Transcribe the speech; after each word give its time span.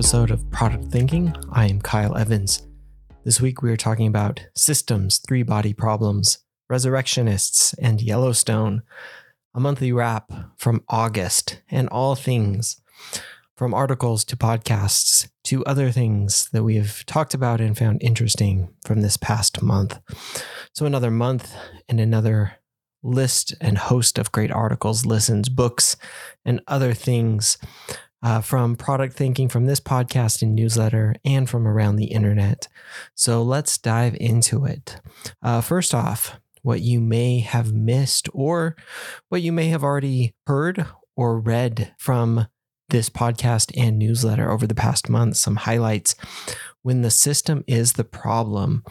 episode 0.00 0.30
of 0.30 0.50
Product 0.50 0.86
Thinking. 0.86 1.36
I 1.52 1.66
am 1.66 1.82
Kyle 1.82 2.16
Evans. 2.16 2.66
This 3.22 3.38
week 3.38 3.60
we 3.60 3.70
are 3.70 3.76
talking 3.76 4.06
about 4.06 4.40
systems, 4.56 5.18
three 5.18 5.42
body 5.42 5.74
problems, 5.74 6.38
resurrectionists, 6.70 7.74
and 7.74 8.00
Yellowstone, 8.00 8.80
a 9.54 9.60
monthly 9.60 9.92
wrap 9.92 10.32
from 10.56 10.82
August, 10.88 11.60
and 11.70 11.86
all 11.90 12.14
things 12.14 12.80
from 13.54 13.74
articles 13.74 14.24
to 14.24 14.38
podcasts 14.38 15.28
to 15.44 15.62
other 15.66 15.90
things 15.90 16.48
that 16.54 16.64
we 16.64 16.76
have 16.76 17.04
talked 17.04 17.34
about 17.34 17.60
and 17.60 17.76
found 17.76 18.02
interesting 18.02 18.70
from 18.86 19.02
this 19.02 19.18
past 19.18 19.60
month. 19.60 20.00
So, 20.72 20.86
another 20.86 21.10
month 21.10 21.54
and 21.90 22.00
another 22.00 22.52
list 23.02 23.54
and 23.60 23.76
host 23.76 24.18
of 24.18 24.32
great 24.32 24.50
articles, 24.50 25.04
listens, 25.04 25.50
books, 25.50 25.98
and 26.42 26.62
other 26.66 26.94
things 26.94 27.58
uh, 28.22 28.40
from 28.40 28.76
product 28.76 29.14
thinking 29.14 29.48
from 29.48 29.66
this 29.66 29.80
podcast 29.80 30.42
and 30.42 30.54
newsletter 30.54 31.14
and 31.24 31.48
from 31.48 31.66
around 31.66 31.96
the 31.96 32.06
internet. 32.06 32.68
So 33.14 33.42
let's 33.42 33.78
dive 33.78 34.16
into 34.20 34.64
it. 34.64 35.00
Uh, 35.42 35.60
first 35.60 35.94
off, 35.94 36.38
what 36.62 36.80
you 36.80 37.00
may 37.00 37.38
have 37.40 37.72
missed 37.72 38.28
or 38.32 38.76
what 39.28 39.42
you 39.42 39.52
may 39.52 39.68
have 39.68 39.82
already 39.82 40.34
heard 40.46 40.86
or 41.16 41.40
read 41.40 41.94
from 41.98 42.46
this 42.90 43.08
podcast 43.08 43.72
and 43.76 43.98
newsletter 43.98 44.50
over 44.50 44.66
the 44.66 44.74
past 44.74 45.08
month, 45.08 45.36
some 45.36 45.56
highlights. 45.56 46.14
When 46.82 47.02
the 47.02 47.10
system 47.10 47.62
is 47.66 47.92
the 47.92 48.04
problem, 48.04 48.84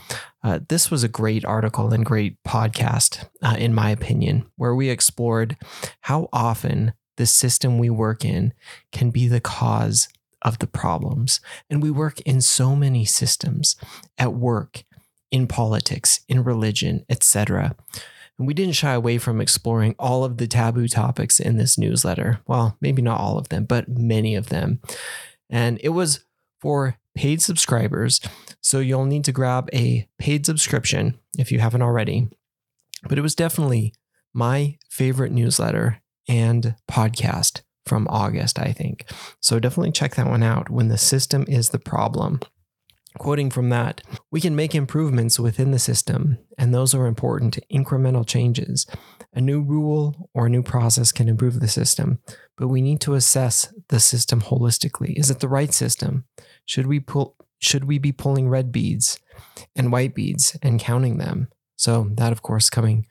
uh, 0.44 0.60
this 0.70 0.90
was 0.92 1.04
a 1.04 1.10
great 1.10 1.44
article 1.44 1.92
and 1.92 2.06
great 2.06 2.38
podcast, 2.48 3.26
uh, 3.44 3.56
in 3.58 3.74
my 3.74 3.90
opinion, 3.90 4.46
where 4.56 4.76
we 4.76 4.90
explored 4.90 5.58
how 6.02 6.30
often 6.32 6.94
the 7.20 7.26
system 7.26 7.78
we 7.78 7.90
work 7.90 8.24
in 8.24 8.54
can 8.94 9.10
be 9.12 9.28
the 9.28 9.42
cause 9.42 10.08
of 10.42 10.60
the 10.60 10.68
problems. 10.68 11.42
And 11.70 11.84
we 11.84 11.92
work 11.92 12.22
in 12.22 12.40
so 12.40 12.78
many 12.78 13.04
systems 13.04 13.76
at 14.18 14.34
work, 14.34 14.86
in 15.30 15.46
politics, 15.46 16.22
in 16.30 16.46
religion, 16.46 17.06
etc. 17.10 17.76
And 18.38 18.48
we 18.48 18.54
didn't 18.54 18.76
shy 18.76 18.94
away 18.94 19.18
from 19.18 19.42
exploring 19.42 19.96
all 20.00 20.24
of 20.24 20.38
the 20.38 20.48
taboo 20.48 20.88
topics 20.88 21.42
in 21.42 21.58
this 21.58 21.78
newsletter. 21.78 22.40
Well, 22.48 22.78
maybe 22.80 23.02
not 23.02 23.20
all 23.20 23.38
of 23.38 23.50
them, 23.50 23.66
but 23.66 23.90
many 23.90 24.34
of 24.34 24.48
them. 24.48 24.80
And 25.50 25.78
it 25.84 25.90
was 25.90 26.22
for 26.62 26.98
paid 27.16 27.42
subscribers. 27.42 28.22
So 28.62 28.80
you'll 28.80 29.04
need 29.04 29.26
to 29.26 29.34
grab 29.34 29.70
a 29.74 30.08
paid 30.18 30.46
subscription 30.46 31.20
if 31.38 31.52
you 31.52 31.60
haven't 31.60 31.82
already. 31.82 32.30
But 33.10 33.18
it 33.18 33.22
was 33.24 33.36
definitely 33.36 33.94
my 34.34 34.78
favorite 34.90 35.34
newsletter 35.34 36.02
and 36.30 36.76
podcast 36.90 37.62
from 37.86 38.08
August, 38.08 38.60
I 38.60 38.72
think. 38.72 39.12
So 39.42 39.60
definitely 39.60 39.92
check 39.92 40.16
that 40.16 40.28
one 40.28 40.44
out 40.44 40.70
when 40.70 40.88
the 40.88 40.98
system 40.98 41.44
is 41.50 41.70
the 41.70 41.80
problem. 41.80 42.40
Quoting 43.18 43.50
from 43.50 43.70
that, 43.70 44.02
we 44.32 44.40
can 44.40 44.56
make 44.56 44.76
improvements 44.76 45.40
within 45.40 45.72
the 45.72 45.80
system, 45.80 46.38
and 46.60 46.74
those 46.74 46.94
are 46.94 47.08
important 47.08 47.58
incremental 47.74 48.26
changes. 48.26 48.86
A 49.34 49.42
new 49.42 49.62
rule 49.62 50.30
or 50.36 50.46
a 50.46 50.50
new 50.50 50.62
process 50.62 51.12
can 51.12 51.28
improve 51.28 51.60
the 51.60 51.68
system, 51.68 52.20
but 52.56 52.68
we 52.68 52.82
need 52.82 53.02
to 53.02 53.16
assess 53.16 53.74
the 53.90 54.00
system 54.00 54.42
holistically. 54.42 55.18
Is 55.18 55.32
it 55.32 55.40
the 55.40 55.50
right 55.50 55.74
system? 55.74 56.26
Should 56.66 56.86
we 56.86 57.00
pull 57.00 57.36
should 57.62 57.86
we 57.86 57.98
be 57.98 58.14
pulling 58.14 58.48
red 58.48 58.72
beads 58.72 59.20
and 59.76 59.92
white 59.92 60.16
beads 60.16 60.58
and 60.62 60.80
counting 60.80 61.18
them? 61.18 61.50
So 61.76 62.10
that 62.14 62.32
of 62.32 62.42
course 62.42 62.70
coming 62.70 63.08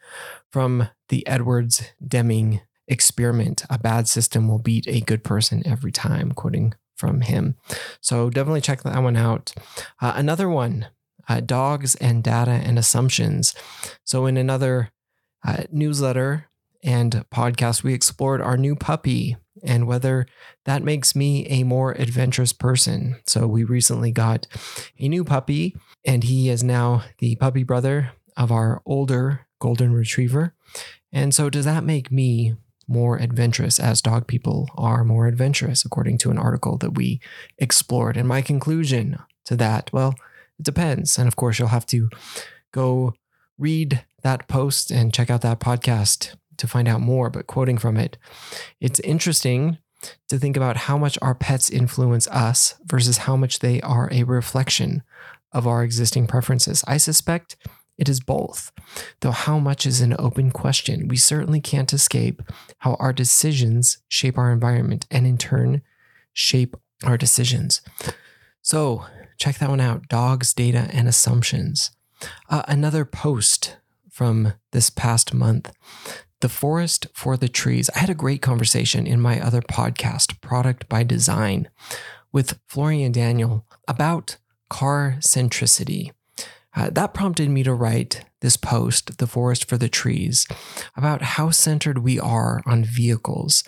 from 0.50 0.88
the 1.08 1.26
Edwards 1.26 1.82
Deming 2.06 2.60
experiment. 2.88 3.64
A 3.70 3.78
bad 3.78 4.08
system 4.08 4.48
will 4.48 4.58
beat 4.58 4.86
a 4.88 5.00
good 5.00 5.22
person 5.22 5.62
every 5.66 5.92
time, 5.92 6.32
quoting 6.32 6.74
from 6.96 7.20
him. 7.20 7.56
So 8.00 8.28
definitely 8.28 8.60
check 8.60 8.82
that 8.82 9.02
one 9.02 9.16
out. 9.16 9.54
Uh, 10.00 10.14
another 10.16 10.48
one 10.48 10.88
uh, 11.28 11.40
dogs 11.40 11.94
and 11.96 12.22
data 12.22 12.50
and 12.50 12.78
assumptions. 12.78 13.54
So, 14.04 14.26
in 14.26 14.36
another 14.36 14.90
uh, 15.46 15.64
newsletter 15.70 16.46
and 16.82 17.24
podcast, 17.32 17.82
we 17.82 17.94
explored 17.94 18.40
our 18.40 18.56
new 18.56 18.74
puppy 18.74 19.36
and 19.62 19.86
whether 19.86 20.26
that 20.64 20.82
makes 20.82 21.16
me 21.16 21.46
a 21.46 21.64
more 21.64 21.92
adventurous 21.92 22.52
person. 22.52 23.20
So, 23.26 23.46
we 23.46 23.64
recently 23.64 24.10
got 24.10 24.46
a 24.98 25.08
new 25.08 25.24
puppy, 25.24 25.76
and 26.04 26.24
he 26.24 26.48
is 26.48 26.64
now 26.64 27.04
the 27.18 27.36
puppy 27.36 27.62
brother 27.62 28.12
of 28.36 28.50
our 28.50 28.82
older 28.86 29.46
golden 29.60 29.92
retriever. 29.92 30.54
And 31.12 31.34
so, 31.34 31.50
does 31.50 31.64
that 31.66 31.84
make 31.84 32.10
me 32.10 32.54
more 32.88 33.18
adventurous 33.18 33.78
as 33.78 34.00
dog 34.00 34.26
people 34.26 34.68
are 34.76 35.04
more 35.04 35.26
adventurous, 35.26 35.84
according 35.84 36.18
to 36.18 36.30
an 36.30 36.38
article 36.38 36.78
that 36.78 36.94
we 36.94 37.20
explored. 37.58 38.16
And 38.16 38.26
my 38.26 38.42
conclusion 38.42 39.18
to 39.44 39.56
that, 39.56 39.90
well, 39.92 40.14
it 40.58 40.64
depends. 40.64 41.18
And 41.18 41.28
of 41.28 41.36
course, 41.36 41.58
you'll 41.58 41.68
have 41.68 41.86
to 41.86 42.08
go 42.72 43.14
read 43.58 44.04
that 44.22 44.48
post 44.48 44.90
and 44.90 45.12
check 45.12 45.30
out 45.30 45.42
that 45.42 45.60
podcast 45.60 46.34
to 46.56 46.66
find 46.66 46.88
out 46.88 47.00
more. 47.00 47.30
But 47.30 47.46
quoting 47.46 47.78
from 47.78 47.96
it, 47.96 48.16
it's 48.80 49.00
interesting 49.00 49.78
to 50.28 50.38
think 50.38 50.56
about 50.56 50.76
how 50.76 50.96
much 50.96 51.18
our 51.20 51.34
pets 51.34 51.70
influence 51.70 52.28
us 52.28 52.74
versus 52.84 53.18
how 53.18 53.36
much 53.36 53.58
they 53.58 53.80
are 53.80 54.08
a 54.12 54.22
reflection 54.24 55.02
of 55.52 55.66
our 55.66 55.82
existing 55.82 56.26
preferences. 56.26 56.84
I 56.86 56.98
suspect 56.98 57.56
it 57.98 58.08
is 58.08 58.20
both. 58.20 58.72
Though 59.20 59.32
how 59.32 59.58
much 59.58 59.84
is 59.84 60.00
an 60.00 60.14
open 60.18 60.50
question, 60.50 61.08
we 61.08 61.16
certainly 61.16 61.60
can't 61.60 61.92
escape 61.92 62.42
how 62.78 62.94
our 62.94 63.12
decisions 63.12 63.98
shape 64.08 64.38
our 64.38 64.52
environment 64.52 65.06
and 65.10 65.26
in 65.26 65.36
turn 65.36 65.82
shape 66.32 66.76
our 67.04 67.18
decisions. 67.18 67.82
So, 68.62 69.04
check 69.38 69.58
that 69.58 69.70
one 69.70 69.80
out 69.80 70.08
Dogs, 70.08 70.54
Data, 70.54 70.88
and 70.92 71.08
Assumptions. 71.08 71.90
Uh, 72.48 72.62
another 72.68 73.04
post 73.04 73.76
from 74.10 74.54
this 74.72 74.90
past 74.90 75.34
month 75.34 75.72
The 76.40 76.48
Forest 76.48 77.06
for 77.14 77.36
the 77.36 77.48
Trees. 77.48 77.90
I 77.94 78.00
had 78.00 78.10
a 78.10 78.14
great 78.14 78.42
conversation 78.42 79.06
in 79.06 79.20
my 79.20 79.40
other 79.40 79.62
podcast, 79.62 80.40
Product 80.40 80.88
by 80.88 81.02
Design, 81.02 81.68
with 82.32 82.58
Florian 82.66 83.12
Daniel 83.12 83.64
about 83.86 84.36
car 84.68 85.16
centricity. 85.20 86.12
Uh, 86.78 86.90
that 86.90 87.12
prompted 87.12 87.50
me 87.50 87.64
to 87.64 87.74
write 87.74 88.24
this 88.40 88.56
post, 88.56 89.18
The 89.18 89.26
Forest 89.26 89.64
for 89.64 89.76
the 89.76 89.88
Trees, 89.88 90.46
about 90.96 91.22
how 91.22 91.50
centered 91.50 91.98
we 91.98 92.20
are 92.20 92.62
on 92.66 92.84
vehicles 92.84 93.64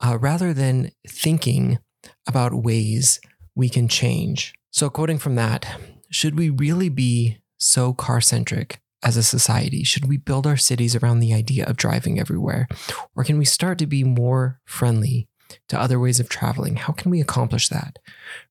uh, 0.00 0.18
rather 0.18 0.52
than 0.52 0.90
thinking 1.08 1.78
about 2.26 2.64
ways 2.64 3.20
we 3.54 3.68
can 3.68 3.86
change. 3.86 4.52
So, 4.72 4.90
quoting 4.90 5.18
from 5.18 5.36
that, 5.36 5.78
should 6.10 6.36
we 6.36 6.50
really 6.50 6.88
be 6.88 7.38
so 7.58 7.92
car 7.92 8.20
centric 8.20 8.80
as 9.04 9.16
a 9.16 9.22
society? 9.22 9.84
Should 9.84 10.08
we 10.08 10.16
build 10.16 10.44
our 10.44 10.56
cities 10.56 10.96
around 10.96 11.20
the 11.20 11.32
idea 11.32 11.64
of 11.66 11.76
driving 11.76 12.18
everywhere? 12.18 12.66
Or 13.14 13.22
can 13.22 13.38
we 13.38 13.44
start 13.44 13.78
to 13.78 13.86
be 13.86 14.02
more 14.02 14.60
friendly 14.64 15.28
to 15.68 15.80
other 15.80 15.98
ways 15.98 16.20
of 16.20 16.28
traveling. 16.28 16.76
How 16.76 16.92
can 16.92 17.10
we 17.10 17.20
accomplish 17.20 17.68
that? 17.68 17.98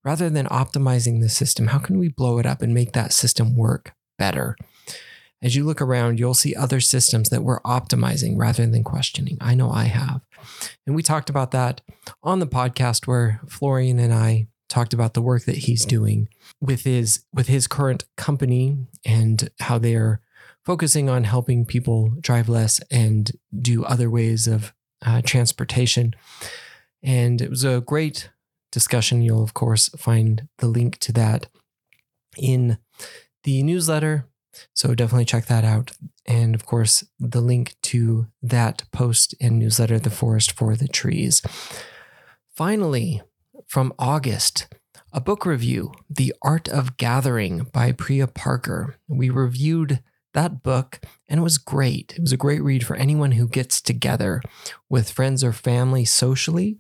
Rather 0.03 0.29
than 0.29 0.47
optimizing 0.47 1.21
the 1.21 1.29
system, 1.29 1.67
how 1.67 1.79
can 1.79 1.99
we 1.99 2.09
blow 2.09 2.39
it 2.39 2.45
up 2.45 2.61
and 2.61 2.73
make 2.73 2.93
that 2.93 3.13
system 3.13 3.55
work 3.55 3.93
better? 4.17 4.55
As 5.43 5.55
you 5.55 5.63
look 5.63 5.81
around, 5.81 6.19
you'll 6.19 6.35
see 6.35 6.55
other 6.55 6.79
systems 6.79 7.29
that 7.29 7.43
we're 7.43 7.61
optimizing 7.61 8.37
rather 8.37 8.65
than 8.67 8.83
questioning. 8.83 9.37
I 9.41 9.55
know 9.55 9.71
I 9.71 9.85
have. 9.85 10.21
And 10.85 10.95
we 10.95 11.01
talked 11.01 11.29
about 11.29 11.51
that 11.51 11.81
on 12.21 12.39
the 12.39 12.47
podcast 12.47 13.07
where 13.07 13.41
Florian 13.47 13.99
and 13.99 14.13
I 14.13 14.47
talked 14.69 14.93
about 14.93 15.13
the 15.13 15.21
work 15.21 15.45
that 15.45 15.57
he's 15.57 15.83
doing 15.83 16.29
with 16.61 16.83
his 16.83 17.25
with 17.33 17.47
his 17.47 17.67
current 17.67 18.05
company 18.15 18.77
and 19.05 19.49
how 19.59 19.77
they're 19.77 20.21
focusing 20.63 21.09
on 21.09 21.23
helping 21.23 21.65
people 21.65 22.13
drive 22.21 22.47
less 22.47 22.79
and 22.89 23.31
do 23.59 23.83
other 23.83 24.09
ways 24.09 24.47
of 24.47 24.73
uh, 25.05 25.21
transportation. 25.25 26.13
And 27.03 27.41
it 27.41 27.49
was 27.49 27.63
a 27.63 27.81
great 27.81 28.29
discussion. 28.71 29.21
You'll, 29.21 29.43
of 29.43 29.53
course, 29.53 29.89
find 29.89 30.47
the 30.59 30.67
link 30.67 30.97
to 30.99 31.11
that 31.13 31.47
in 32.37 32.77
the 33.43 33.63
newsletter. 33.63 34.27
So 34.73 34.93
definitely 34.93 35.25
check 35.25 35.45
that 35.45 35.63
out. 35.63 35.91
And 36.25 36.53
of 36.55 36.65
course, 36.65 37.03
the 37.19 37.41
link 37.41 37.75
to 37.83 38.27
that 38.41 38.83
post 38.91 39.33
and 39.41 39.57
newsletter, 39.57 39.97
The 39.97 40.09
Forest 40.09 40.51
for 40.51 40.75
the 40.75 40.87
Trees. 40.87 41.41
Finally, 42.55 43.21
from 43.67 43.93
August, 43.97 44.67
a 45.13 45.21
book 45.21 45.45
review, 45.45 45.93
The 46.09 46.33
Art 46.41 46.67
of 46.67 46.97
Gathering 46.97 47.67
by 47.71 47.91
Priya 47.91 48.27
Parker. 48.27 48.95
We 49.07 49.29
reviewed 49.29 50.01
that 50.33 50.63
book 50.63 50.99
and 51.27 51.39
it 51.39 51.43
was 51.43 51.57
great. 51.57 52.13
It 52.15 52.21
was 52.21 52.31
a 52.31 52.37
great 52.37 52.61
read 52.61 52.85
for 52.85 52.95
anyone 52.95 53.33
who 53.33 53.47
gets 53.47 53.81
together 53.81 54.41
with 54.89 55.11
friends 55.11 55.43
or 55.43 55.53
family 55.53 56.05
socially 56.05 56.77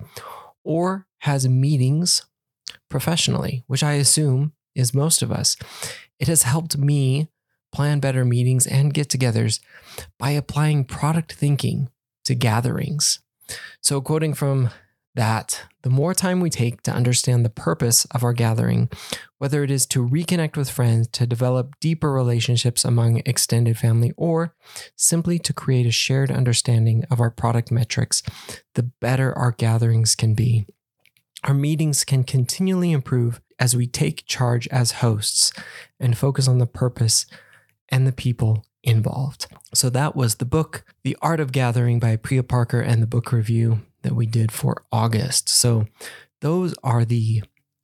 or 0.63 1.07
has 1.19 1.47
meetings 1.47 2.25
professionally, 2.89 3.63
which 3.67 3.83
I 3.83 3.93
assume 3.93 4.53
is 4.75 4.93
most 4.93 5.21
of 5.21 5.31
us. 5.31 5.57
It 6.19 6.27
has 6.27 6.43
helped 6.43 6.77
me 6.77 7.29
plan 7.71 7.99
better 7.99 8.25
meetings 8.25 8.67
and 8.67 8.93
get 8.93 9.09
togethers 9.09 9.59
by 10.19 10.31
applying 10.31 10.85
product 10.85 11.33
thinking 11.33 11.89
to 12.25 12.35
gatherings. 12.35 13.19
So, 13.81 14.01
quoting 14.01 14.33
from 14.33 14.69
that 15.15 15.63
the 15.81 15.89
more 15.89 16.13
time 16.13 16.39
we 16.39 16.49
take 16.49 16.83
to 16.83 16.91
understand 16.91 17.43
the 17.43 17.49
purpose 17.49 18.05
of 18.11 18.23
our 18.23 18.33
gathering, 18.33 18.89
whether 19.39 19.63
it 19.63 19.71
is 19.71 19.85
to 19.87 20.07
reconnect 20.07 20.55
with 20.55 20.69
friends, 20.69 21.07
to 21.09 21.27
develop 21.27 21.79
deeper 21.79 22.11
relationships 22.11 22.85
among 22.85 23.21
extended 23.25 23.77
family, 23.77 24.13
or 24.15 24.55
simply 24.95 25.37
to 25.39 25.53
create 25.53 25.85
a 25.85 25.91
shared 25.91 26.31
understanding 26.31 27.03
of 27.11 27.19
our 27.19 27.31
product 27.31 27.71
metrics, 27.71 28.23
the 28.75 28.83
better 28.83 29.37
our 29.37 29.51
gatherings 29.51 30.15
can 30.15 30.33
be. 30.33 30.65
Our 31.43 31.55
meetings 31.55 32.03
can 32.03 32.23
continually 32.23 32.91
improve 32.91 33.41
as 33.59 33.75
we 33.75 33.87
take 33.87 34.25
charge 34.27 34.67
as 34.67 34.93
hosts 34.93 35.51
and 35.99 36.17
focus 36.17 36.47
on 36.47 36.59
the 36.59 36.67
purpose 36.67 37.25
and 37.89 38.07
the 38.07 38.11
people 38.11 38.65
involved. 38.83 39.47
So 39.73 39.89
that 39.89 40.15
was 40.15 40.35
the 40.35 40.45
book, 40.45 40.83
The 41.03 41.17
Art 41.21 41.39
of 41.39 41.51
Gathering 41.51 41.99
by 41.99 42.15
Priya 42.15 42.43
Parker 42.43 42.79
and 42.79 43.01
the 43.01 43.07
book 43.07 43.31
review 43.31 43.81
that 44.03 44.15
we 44.15 44.25
did 44.25 44.51
for 44.51 44.83
August. 44.91 45.49
So 45.49 45.87
those 46.41 46.73
are 46.83 47.05
the 47.05 47.43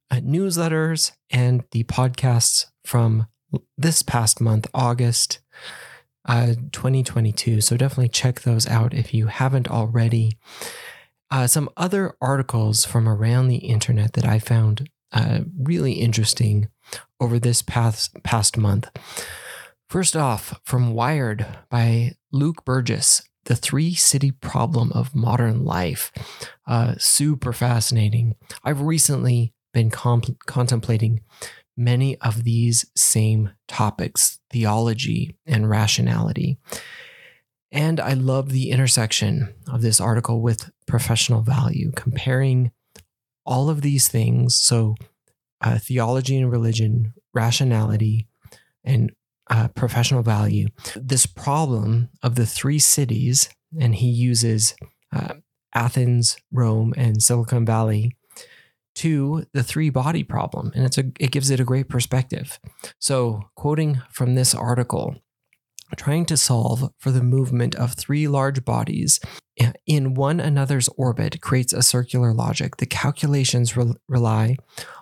uh, 0.10 0.18
newsletters 0.18 1.12
and 1.30 1.64
the 1.72 1.84
podcasts 1.84 2.66
from 2.86 3.28
this 3.78 4.02
past 4.02 4.42
month, 4.42 4.68
August 4.74 5.40
uh, 6.25 6.56
2022. 6.72 7.62
So 7.62 7.78
definitely 7.78 8.10
check 8.10 8.42
those 8.42 8.68
out 8.68 8.94
if 8.94 9.14
you 9.14 9.28
haven't 9.28 9.69
already. 9.69 10.38
Uh, 11.30 11.48
some 11.48 11.69
other 11.75 12.16
articles 12.22 12.86
from 12.86 13.08
around 13.08 13.48
the 13.48 13.58
internet 13.58 14.13
that 14.13 14.25
I 14.25 14.40
found 14.40 14.90
uh, 15.12 15.42
really 15.58 15.94
interesting 15.94 16.70
over 17.20 17.40
this 17.40 17.62
past 17.62 18.24
past 18.24 18.58
month. 18.58 18.90
First 19.90 20.16
off, 20.16 20.60
from 20.66 20.94
Wired 20.94 21.46
by 21.70 22.13
Luke 22.31 22.66
Burgis, 22.66 23.24
The 23.48 23.56
Three 23.56 23.96
City 23.96 24.32
Problem 24.32 24.92
of 24.92 25.16
Modern 25.16 25.64
Life. 25.64 26.12
Uh, 26.68 26.96
super 26.98 27.54
fascinating. 27.54 28.36
I've 28.62 28.82
recently 28.82 29.54
been 29.74 29.90
comp- 29.90 30.38
contemplating 30.46 31.22
many 31.78 32.18
of 32.18 32.44
these 32.44 32.86
same 32.96 33.52
topics 33.70 34.40
theology 34.50 35.38
and 35.46 35.70
rationality. 35.70 36.58
And 37.72 38.02
I 38.02 38.14
love 38.14 38.50
the 38.50 38.70
intersection 38.70 39.54
of 39.72 39.82
this 39.82 40.02
article 40.02 40.42
with 40.42 40.70
professional 40.86 41.42
value, 41.42 41.92
comparing 41.96 42.72
all 43.46 43.70
of 43.70 43.82
these 43.82 44.10
things. 44.10 44.58
So, 44.58 44.96
uh, 45.62 45.80
theology 45.80 46.38
and 46.38 46.52
religion, 46.52 47.14
rationality, 47.34 48.28
and 48.84 49.12
uh, 49.50 49.68
professional 49.70 50.24
value. 50.24 50.68
This 50.96 51.26
problem 51.26 52.10
of 52.24 52.36
the 52.36 52.46
three 52.46 52.80
cities, 52.80 53.50
and 53.80 53.96
he 53.96 54.10
uses 54.10 54.76
uh, 55.16 55.36
Athens, 55.74 56.38
Rome, 56.52 56.94
and 56.98 57.22
Silicon 57.22 57.66
Valley 57.66 58.16
to 58.96 59.46
the 59.54 59.64
three 59.64 59.92
body 59.92 60.24
problem, 60.24 60.72
and 60.74 60.84
it's 60.86 60.98
a 60.98 61.04
it 61.20 61.32
gives 61.32 61.50
it 61.50 61.60
a 61.60 61.66
great 61.66 61.88
perspective. 61.88 62.60
So, 63.00 63.42
quoting 63.56 64.02
from 64.12 64.36
this 64.36 64.56
article, 64.56 65.16
trying 65.95 66.25
to 66.25 66.38
solve 66.38 66.92
for 66.98 67.12
the 67.12 67.24
movement 67.24 67.75
of 67.75 67.94
three 67.94 68.28
large 68.28 68.66
bodies 68.66 69.19
in 69.86 70.13
one 70.13 70.39
another's 70.39 70.89
orbit 70.98 71.42
creates 71.42 71.74
a 71.74 71.81
circular 71.81 72.34
logic. 72.34 72.78
The 72.78 72.86
calculations 72.86 73.75
re- 73.75 73.94
rely 74.07 74.57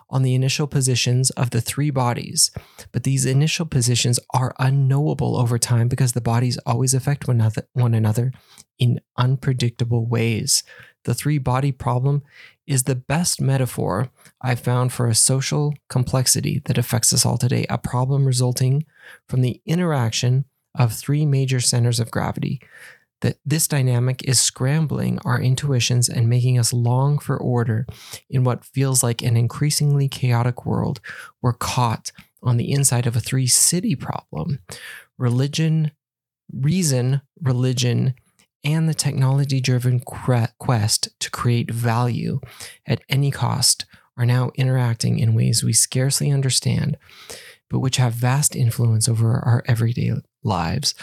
on 0.08 0.22
the 0.22 0.34
initial 0.34 0.66
positions 0.66 1.30
of 1.30 1.50
the 1.50 1.60
three 1.60 1.90
bodies, 1.90 2.50
but 2.92 3.02
these 3.02 3.26
initial 3.26 3.66
positions 3.66 4.20
are 4.32 4.54
unknowable 4.58 5.36
over 5.36 5.58
time 5.58 5.88
because 5.88 6.12
the 6.12 6.20
bodies 6.20 6.58
always 6.64 6.94
affect 6.94 7.26
one 7.26 7.40
another, 7.40 7.68
one 7.72 7.94
another 7.94 8.32
in 8.78 9.00
unpredictable 9.16 10.06
ways. 10.06 10.62
The 11.04 11.14
three 11.14 11.38
body 11.38 11.72
problem 11.72 12.22
is 12.66 12.84
the 12.84 12.94
best 12.94 13.40
metaphor 13.40 14.10
I've 14.40 14.60
found 14.60 14.92
for 14.92 15.08
a 15.08 15.14
social 15.14 15.74
complexity 15.88 16.62
that 16.64 16.78
affects 16.78 17.12
us 17.12 17.26
all 17.26 17.38
today, 17.38 17.66
a 17.68 17.78
problem 17.78 18.26
resulting 18.26 18.86
from 19.28 19.40
the 19.40 19.60
interaction 19.66 20.46
of 20.78 20.92
three 20.92 21.26
major 21.26 21.60
centers 21.60 22.00
of 22.00 22.10
gravity 22.10 22.60
that 23.22 23.38
this 23.44 23.66
dynamic 23.66 24.22
is 24.24 24.38
scrambling 24.38 25.18
our 25.24 25.40
intuitions 25.40 26.08
and 26.08 26.28
making 26.28 26.58
us 26.58 26.72
long 26.72 27.18
for 27.18 27.36
order 27.36 27.86
in 28.28 28.44
what 28.44 28.64
feels 28.64 29.02
like 29.02 29.22
an 29.22 29.36
increasingly 29.36 30.08
chaotic 30.08 30.66
world. 30.66 31.00
We're 31.40 31.54
caught 31.54 32.12
on 32.42 32.56
the 32.56 32.70
inside 32.70 33.06
of 33.06 33.16
a 33.16 33.20
three 33.20 33.46
city 33.46 33.94
problem 33.94 34.60
religion, 35.18 35.92
reason, 36.52 37.22
religion, 37.40 38.14
and 38.62 38.88
the 38.88 38.94
technology 38.94 39.60
driven 39.60 40.00
quest 40.00 41.08
to 41.20 41.30
create 41.30 41.70
value 41.70 42.40
at 42.84 43.00
any 43.08 43.30
cost 43.30 43.86
are 44.16 44.26
now 44.26 44.50
interacting 44.56 45.18
in 45.18 45.34
ways 45.34 45.62
we 45.62 45.72
scarcely 45.72 46.30
understand, 46.30 46.96
but 47.70 47.78
which 47.78 47.96
have 47.96 48.12
vast 48.12 48.56
influence 48.56 49.08
over 49.08 49.38
our 49.38 49.62
everyday 49.66 50.12
lives. 50.46 50.94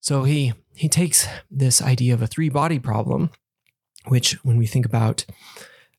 So 0.00 0.24
he 0.24 0.52
he 0.74 0.88
takes 0.88 1.26
this 1.50 1.80
idea 1.80 2.14
of 2.14 2.22
a 2.22 2.26
three 2.26 2.48
body 2.48 2.78
problem, 2.78 3.30
which, 4.06 4.32
when 4.44 4.56
we 4.56 4.66
think 4.66 4.84
about 4.84 5.24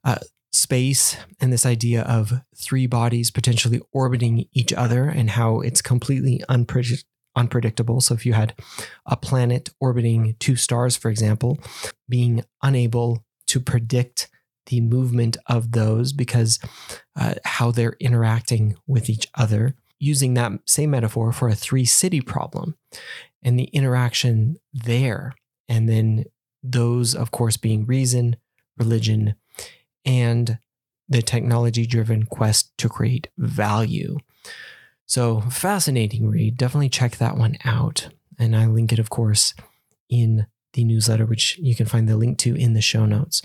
uh, 0.04 0.18
space 0.52 1.18
and 1.40 1.52
this 1.52 1.66
idea 1.66 2.04
of 2.04 2.34
three 2.56 2.88
bodies 2.88 3.32
potentially 3.32 3.82
orbiting 3.92 4.46
each 4.54 4.74
other 4.74 5.06
and 5.10 5.32
how 5.32 5.62
it's 5.62 5.82
completely 5.82 6.42
unpredict- 6.50 7.06
unpredictable. 7.36 8.02
So, 8.02 8.14
if 8.14 8.26
you 8.26 8.34
had 8.34 8.54
a 9.06 9.18
planet 9.18 9.70
orbiting 9.80 10.36
two 10.40 10.56
stars, 10.56 10.96
for 10.96 11.10
example, 11.10 11.58
being 12.08 12.44
unable 12.62 13.26
to 13.48 13.60
predict 13.60 14.30
the 14.68 14.82
movement 14.82 15.38
of 15.48 15.72
those 15.72 16.12
because 16.12 16.60
uh, 17.16 17.36
how 17.44 17.72
they're 17.72 17.96
interacting 18.00 18.76
with 18.88 19.10
each 19.10 19.28
other, 19.36 19.76
using 20.00 20.34
that 20.34 20.52
same 20.66 20.92
metaphor 20.92 21.32
for 21.32 21.48
a 21.48 21.56
three 21.56 21.86
city 21.86 22.22
problem 22.22 22.76
and 23.44 23.58
the 23.58 23.66
interaction 23.66 24.58
there. 24.74 25.34
And 25.68 25.88
then 25.88 26.26
those, 26.62 27.16
of 27.16 27.32
course, 27.32 27.58
being 27.58 27.86
reason, 27.86 28.38
religion, 28.78 29.36
and 30.06 30.60
the 31.08 31.22
technology 31.22 31.86
driven 31.86 32.26
quest 32.26 32.76
to 32.80 32.90
create 32.90 33.28
value. 33.38 34.18
So, 35.06 35.42
fascinating 35.42 36.28
read. 36.28 36.58
Definitely 36.58 36.90
check 36.90 37.18
that 37.18 37.38
one 37.38 37.58
out. 37.64 38.10
And 38.40 38.56
I 38.56 38.66
link 38.66 38.92
it, 38.92 39.00
of 39.00 39.10
course, 39.10 39.54
in 40.10 40.48
the 40.74 40.84
newsletter, 40.84 41.26
which 41.26 41.58
you 41.60 41.76
can 41.76 41.86
find 41.86 42.10
the 42.10 42.18
link 42.18 42.38
to 42.40 42.56
in 42.56 42.74
the 42.74 42.82
show 42.82 43.06
notes. 43.06 43.42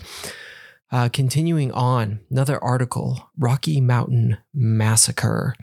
Uh, 0.91 1.07
continuing 1.07 1.71
on, 1.71 2.19
another 2.29 2.61
article 2.61 3.29
Rocky 3.37 3.79
Mountain 3.79 4.37
Massacre. 4.53 5.55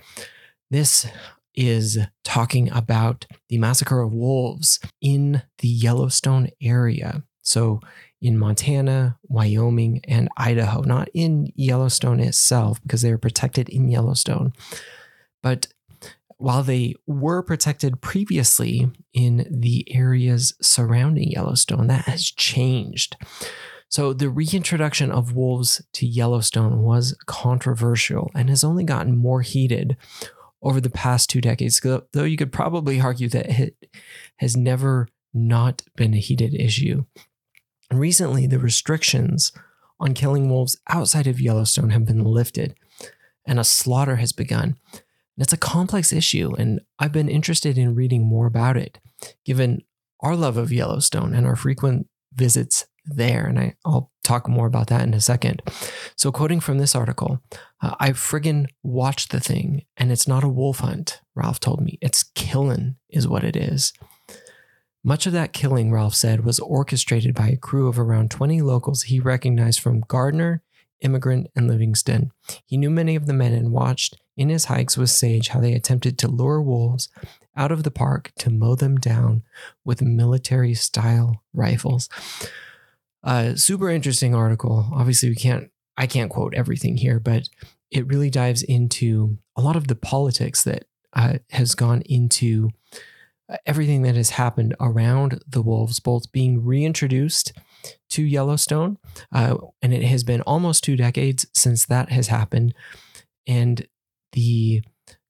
This 0.71 1.07
is 1.55 1.99
talking 2.25 2.71
about 2.71 3.27
the 3.49 3.59
massacre 3.59 4.01
of 4.01 4.13
wolves 4.13 4.79
in 5.01 5.43
the 5.59 5.69
Yellowstone 5.69 6.49
area. 6.61 7.25
So, 7.43 7.81
in 8.21 8.37
Montana, 8.37 9.17
Wyoming, 9.23 10.03
and 10.07 10.29
Idaho, 10.37 10.83
not 10.83 11.09
in 11.15 11.53
Yellowstone 11.55 12.21
itself, 12.21 12.83
because 12.83 13.01
they 13.01 13.11
were 13.11 13.19
protected 13.19 13.69
in 13.69 13.89
Yellowstone. 13.89 14.53
But 15.43 15.69
while 16.37 16.63
they 16.63 16.95
were 17.07 17.43
protected 17.43 18.01
previously 18.01 18.91
in 19.13 19.47
the 19.51 19.87
areas 19.95 20.53
surrounding 20.61 21.31
Yellowstone, 21.31 21.87
that 21.87 22.05
has 22.05 22.25
changed. 22.25 23.17
So, 23.89 24.13
the 24.13 24.29
reintroduction 24.29 25.11
of 25.11 25.35
wolves 25.35 25.81
to 25.95 26.07
Yellowstone 26.07 26.83
was 26.83 27.17
controversial 27.27 28.31
and 28.35 28.51
has 28.51 28.63
only 28.63 28.85
gotten 28.85 29.17
more 29.17 29.41
heated 29.41 29.97
over 30.63 30.81
the 30.81 30.91
past 30.91 31.31
two 31.31 31.41
decades, 31.41 31.81
though 31.81 32.25
you 32.25 32.37
could 32.37 32.53
probably 32.53 33.01
argue 33.01 33.29
that 33.29 33.61
it 33.61 33.77
has 34.37 34.57
never 34.57 35.09
not 35.33 35.83
been 35.97 36.15
a 36.15 36.19
heated 36.19 36.55
issue. 36.55 37.05
Recently, 37.93 38.47
the 38.47 38.59
restrictions 38.59 39.53
on 40.01 40.15
killing 40.15 40.49
wolves 40.49 40.79
outside 40.89 41.27
of 41.27 41.41
Yellowstone 41.41 41.91
have 41.91 42.05
been 42.05 42.25
lifted, 42.25 42.75
and 43.47 43.59
a 43.59 43.65
slaughter 43.65 44.17
has 44.17 44.33
begun. 44.33 44.77
It's 45.37 45.53
a 45.53 45.57
complex 45.57 46.13
issue, 46.13 46.55
and 46.59 46.81
I've 46.99 47.13
been 47.13 47.29
interested 47.29 47.79
in 47.79 47.95
reading 47.95 48.25
more 48.25 48.47
about 48.47 48.77
it, 48.77 48.99
given 49.45 49.83
our 50.21 50.35
love 50.35 50.57
of 50.57 50.73
Yellowstone 50.73 51.35
and 51.35 51.47
our 51.47 51.57
frequent 51.57 52.09
visits 52.35 52.87
there. 53.09 53.47
And 53.47 53.59
I, 53.59 53.75
will 53.85 54.11
talk 54.29 54.47
more 54.47 54.67
about 54.67 54.89
that 54.89 55.03
in 55.03 55.15
a 55.15 55.21
second. 55.21 55.63
So, 56.15 56.31
quoting 56.31 56.61
from 56.61 56.79
this 56.79 56.95
article, 56.95 57.41
uh, 57.83 57.95
I 57.99 58.11
friggin' 58.11 58.67
watched 58.83 59.31
the 59.31 59.41
thing, 59.41 59.85
and 59.97 60.13
it's 60.13 60.29
not 60.29 60.45
a 60.45 60.49
wolf 60.49 60.81
hunt, 60.81 61.23
Ralph 61.35 61.61
told 61.61 61.81
me. 61.81 61.99
It's 62.03 62.23
killing, 62.35 62.97
is 63.09 63.27
what 63.27 63.43
it 63.43 63.57
is. 63.57 63.93
Much 65.03 65.27
of 65.27 65.33
that 65.33 65.55
killing, 65.55 65.91
Ralph 65.91 66.15
said, 66.15 66.45
was 66.45 66.61
orchestrated 66.61 67.35
by 67.35 67.49
a 67.49 67.57
crew 67.57 67.89
of 67.89 67.99
around 67.99 68.31
20 68.31 68.61
locals 68.61 69.05
he 69.05 69.19
recognized 69.19 69.81
from 69.81 70.05
Gardiner, 70.07 70.63
Emigrant, 71.01 71.47
and 71.57 71.69
Livingston. 71.69 72.33
He 72.67 72.77
knew 72.77 72.91
many 72.91 73.17
of 73.17 73.27
the 73.27 73.33
men 73.33 73.55
and 73.55 73.73
watched 73.73 74.19
in 74.37 74.51
his 74.51 74.67
hikes 74.67 74.99
with 74.99 75.11
Sage 75.11 75.49
how 75.49 75.61
they 75.61 75.73
attempted 75.73 76.19
to 76.19 76.29
lure 76.29 76.61
wolves 76.61 77.09
out 77.57 77.73
of 77.73 77.85
the 77.85 77.91
park 77.91 78.33
to 78.39 78.51
mow 78.51 78.75
them 78.75 78.97
down 78.97 79.43
with 79.85 80.03
military 80.03 80.75
style 80.75 81.43
rifles. 81.55 82.09
Uh, 83.29 83.55
super 83.55 83.91
interesting 83.91 84.35
article. 84.35 84.89
Obviously, 84.91 85.29
we 85.29 85.35
can't, 85.35 85.71
I 85.99 86.07
can't 86.07 86.31
quote 86.31 86.55
everything 86.55 86.97
here, 86.97 87.21
but 87.21 87.51
it 87.91 88.07
really 88.07 88.31
dives 88.31 88.63
into 88.63 89.37
a 89.55 89.61
lot 89.61 89.77
of 89.77 89.87
the 89.87 89.95
politics 89.95 90.65
that 90.65 90.87
uh, 91.13 91.35
has 91.51 91.75
gone 91.75 92.01
into 92.07 92.71
uh, 93.51 93.59
everything 93.67 94.01
that 94.01 94.15
has 94.15 94.31
happened 94.31 94.75
around 94.81 95.45
the 95.47 95.61
wolves, 95.61 96.01
both 96.01 96.33
being 96.33 96.65
reintroduced 96.65 97.53
to 98.09 98.23
Yellowstone, 98.23 98.97
uh, 99.31 99.59
and 99.83 99.93
it 99.93 100.05
has 100.05 100.25
been 100.25 100.41
almost 100.41 100.83
two 100.83 100.97
decades 100.97 101.45
since 101.53 101.85
that 101.85 102.11
has 102.11 102.29
happened, 102.29 102.73
and 103.47 103.87
the 104.33 104.83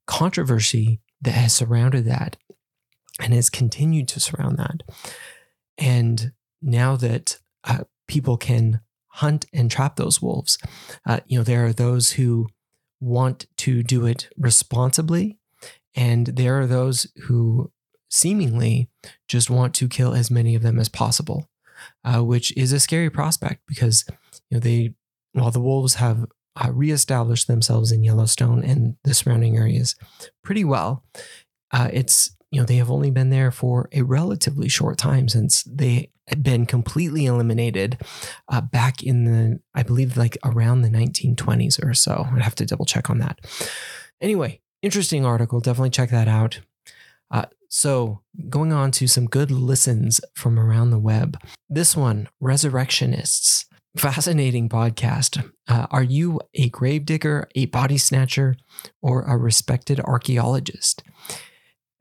controversy 0.07 1.00
that 1.21 1.33
has 1.33 1.52
surrounded 1.52 2.05
that 2.05 2.37
and 3.19 3.35
has 3.35 3.50
continued 3.50 4.07
to 4.07 4.21
surround 4.21 4.57
that. 4.57 4.85
And 5.76 6.31
now 6.62 6.95
that 6.95 7.38
uh, 7.65 7.85
people 8.07 8.37
can 8.37 8.81
hunt 9.09 9.47
and 9.53 9.71
trap 9.71 9.97
those 9.97 10.23
wolves, 10.23 10.59
uh, 11.07 11.21
you 11.27 11.38
know, 11.38 11.45
there 11.45 11.67
are 11.67 11.73
those 11.73 12.12
who 12.12 12.47
want 13.00 13.47
to 13.57 13.83
do 13.83 14.07
it 14.07 14.29
responsibly, 14.37 15.38
and 15.95 16.27
there 16.27 16.61
are 16.61 16.67
those 16.67 17.07
who 17.25 17.71
seemingly 18.11 18.88
just 19.29 19.50
want 19.50 19.75
to 19.75 19.88
kill 19.88 20.15
as 20.15 20.31
many 20.31 20.55
of 20.55 20.62
them 20.62 20.79
as 20.79 20.88
possible, 20.88 21.49
uh, 22.05 22.23
which 22.25 22.57
is 22.57 22.73
a 22.73 22.81
scary 22.81 23.11
prospect 23.11 23.62
because 23.67 24.05
you 24.50 24.57
know 24.57 24.61
they 24.61 24.95
while 25.33 25.50
the 25.50 25.61
wolves 25.61 25.95
have 25.95 26.27
uh, 26.57 26.71
reestablished 26.73 27.47
themselves 27.47 27.93
in 27.93 28.03
Yellowstone 28.03 28.65
and 28.65 28.97
the 29.05 29.15
surrounding 29.15 29.57
areas 29.57 29.95
pretty 30.43 30.65
well, 30.65 31.05
uh, 31.73 31.88
it's 31.93 32.37
you 32.50 32.61
know 32.61 32.67
they 32.67 32.77
have 32.77 32.91
only 32.91 33.11
been 33.11 33.31
there 33.31 33.50
for 33.50 33.88
a 33.93 34.03
relatively 34.03 34.69
short 34.69 34.99
time 34.99 35.29
since 35.29 35.62
they 35.65 36.11
been 36.42 36.66
completely 36.66 37.26
eliminated 37.26 37.99
uh, 38.49 38.61
back 38.61 39.02
in 39.02 39.25
the 39.25 39.61
I 39.75 39.82
believe 39.82 40.16
like 40.16 40.37
around 40.44 40.82
the 40.82 40.88
1920s 40.88 41.85
or 41.85 41.94
so. 41.94 42.26
I'd 42.32 42.42
have 42.42 42.54
to 42.56 42.66
double 42.66 42.85
check 42.85 43.11
on 43.11 43.18
that. 43.18 43.38
Anyway, 44.20 44.61
interesting 44.82 45.25
article. 45.25 45.61
Definitely 45.61 45.90
check 45.90 46.11
that 46.11 46.28
out. 46.28 46.61
Uh, 47.30 47.44
so, 47.68 48.20
going 48.49 48.73
on 48.73 48.90
to 48.92 49.06
some 49.06 49.26
good 49.26 49.50
listens 49.50 50.20
from 50.35 50.58
around 50.58 50.90
the 50.90 50.99
web. 50.99 51.38
This 51.68 51.94
one, 51.97 52.28
Resurrectionists. 52.40 53.66
Fascinating 53.97 54.68
podcast. 54.68 55.50
Uh, 55.66 55.87
are 55.90 56.02
you 56.02 56.40
a 56.54 56.68
gravedigger, 56.70 57.49
a 57.54 57.66
body 57.66 57.99
snatcher, 57.99 58.56
or 59.02 59.23
a 59.23 59.37
respected 59.37 60.00
archaeologist? 60.00 61.02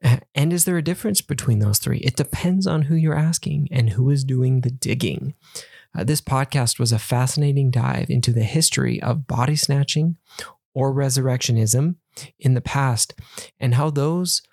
And 0.35 0.53
is 0.53 0.65
there 0.65 0.77
a 0.77 0.83
difference 0.83 1.21
between 1.21 1.59
those 1.59 1.79
three? 1.79 1.97
It 1.97 2.15
depends 2.15 2.67
on 2.67 2.83
who 2.83 2.95
you're 2.95 3.17
asking 3.17 3.69
and 3.71 3.89
who 3.89 4.11
is 4.11 4.23
doing 4.23 4.61
the 4.61 4.69
digging. 4.69 5.33
Uh, 5.97 6.03
this 6.03 6.21
podcast 6.21 6.77
was 6.77 6.91
a 6.91 6.99
fascinating 6.99 7.71
dive 7.71 8.11
into 8.11 8.31
the 8.31 8.43
history 8.43 9.01
of 9.01 9.25
body 9.25 9.55
snatching 9.55 10.17
or 10.75 10.93
resurrectionism 10.93 11.95
in 12.39 12.53
the 12.53 12.61
past 12.61 13.15
and 13.59 13.73
how 13.73 13.89
those 13.89 14.43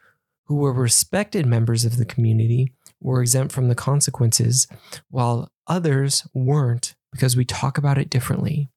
who 0.45 0.57
were 0.57 0.73
respected 0.73 1.45
members 1.45 1.85
of 1.85 1.99
the 1.99 2.07
community 2.07 2.73
were 3.01 3.21
exempt 3.21 3.53
from 3.53 3.69
the 3.69 3.75
consequences, 3.75 4.67
while 5.11 5.51
others 5.67 6.27
weren't 6.33 6.95
because 7.13 7.37
we 7.37 7.45
talk 7.45 7.77
about 7.77 7.99
it 7.99 8.11
differently, 8.11 8.71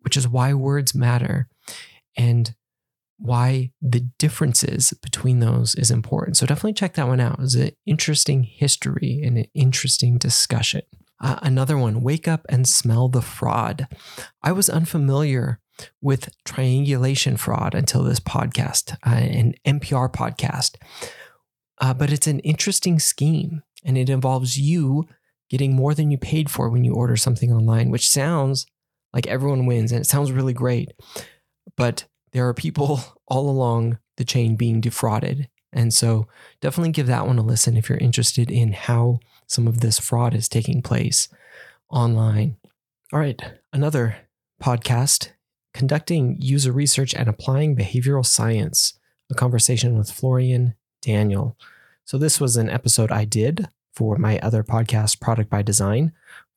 which 0.00 0.16
is 0.16 0.26
why 0.26 0.54
words 0.54 0.94
matter 0.94 1.48
and 2.16 2.54
why 3.24 3.70
the 3.80 4.00
differences 4.18 4.92
between 5.02 5.40
those 5.40 5.74
is 5.76 5.90
important. 5.90 6.36
So 6.36 6.44
definitely 6.44 6.74
check 6.74 6.92
that 6.94 7.08
one 7.08 7.20
out. 7.20 7.40
It's 7.40 7.54
an 7.54 7.70
interesting 7.86 8.42
history 8.42 9.22
and 9.24 9.38
an 9.38 9.46
interesting 9.54 10.18
discussion. 10.18 10.82
Uh, 11.22 11.38
another 11.40 11.78
one, 11.78 12.02
Wake 12.02 12.28
Up 12.28 12.44
and 12.50 12.68
Smell 12.68 13.08
the 13.08 13.22
Fraud. 13.22 13.88
I 14.42 14.52
was 14.52 14.68
unfamiliar 14.68 15.58
with 16.02 16.36
triangulation 16.44 17.38
fraud 17.38 17.74
until 17.74 18.02
this 18.02 18.20
podcast, 18.20 18.92
uh, 19.06 19.14
an 19.14 19.54
NPR 19.66 20.12
podcast. 20.12 20.76
Uh, 21.80 21.94
but 21.94 22.12
it's 22.12 22.26
an 22.26 22.40
interesting 22.40 22.98
scheme 22.98 23.62
and 23.82 23.96
it 23.96 24.10
involves 24.10 24.58
you 24.58 25.08
getting 25.48 25.74
more 25.74 25.94
than 25.94 26.10
you 26.10 26.18
paid 26.18 26.50
for 26.50 26.68
when 26.68 26.84
you 26.84 26.92
order 26.92 27.16
something 27.16 27.50
online, 27.50 27.88
which 27.88 28.10
sounds 28.10 28.66
like 29.14 29.26
everyone 29.26 29.64
wins 29.64 29.92
and 29.92 30.02
it 30.02 30.06
sounds 30.06 30.30
really 30.30 30.52
great. 30.52 30.92
But 31.74 32.04
there 32.34 32.46
are 32.46 32.52
people 32.52 33.00
all 33.26 33.48
along 33.48 33.98
the 34.18 34.24
chain 34.24 34.56
being 34.56 34.82
defrauded. 34.82 35.48
And 35.72 35.94
so 35.94 36.28
definitely 36.60 36.92
give 36.92 37.06
that 37.06 37.26
one 37.26 37.38
a 37.38 37.42
listen 37.42 37.76
if 37.76 37.88
you're 37.88 37.98
interested 37.98 38.50
in 38.50 38.72
how 38.72 39.20
some 39.46 39.66
of 39.66 39.80
this 39.80 39.98
fraud 39.98 40.34
is 40.34 40.48
taking 40.48 40.82
place 40.82 41.28
online. 41.88 42.56
All 43.12 43.18
right, 43.18 43.40
another 43.72 44.16
podcast 44.62 45.30
conducting 45.72 46.36
user 46.40 46.70
research 46.70 47.14
and 47.14 47.28
applying 47.28 47.76
behavioral 47.76 48.24
science, 48.24 48.98
a 49.30 49.34
conversation 49.34 49.98
with 49.98 50.10
Florian 50.10 50.74
Daniel. 51.02 51.56
So, 52.04 52.18
this 52.18 52.40
was 52.40 52.56
an 52.56 52.70
episode 52.70 53.10
I 53.10 53.24
did 53.24 53.68
for 53.92 54.16
my 54.16 54.38
other 54.38 54.62
podcast, 54.62 55.20
Product 55.20 55.50
by 55.50 55.62
Design. 55.62 56.12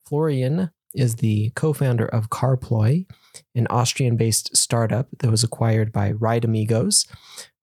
Florian 0.06 0.70
is 0.94 1.16
the 1.16 1.50
co 1.50 1.72
founder 1.72 2.06
of 2.06 2.30
Carployee, 2.30 3.06
an 3.54 3.66
Austrian 3.70 4.16
based 4.16 4.56
startup 4.56 5.08
that 5.18 5.30
was 5.30 5.44
acquired 5.44 5.92
by 5.92 6.12
Ride 6.12 6.44
Amigos, 6.44 7.06